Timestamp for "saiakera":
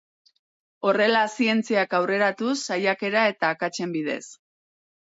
2.65-3.29